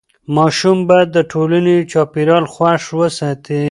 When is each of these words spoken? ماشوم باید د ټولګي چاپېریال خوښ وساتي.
ماشوم 0.35 0.77
باید 0.89 1.09
د 1.13 1.17
ټولګي 1.31 1.77
چاپېریال 1.91 2.45
خوښ 2.53 2.83
وساتي. 2.99 3.59